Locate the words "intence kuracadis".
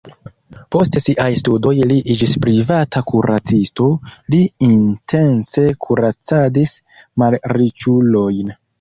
4.71-6.77